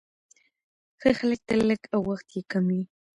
[0.99, 2.83] ښه خلک تل لږ او وخت يې کم وي،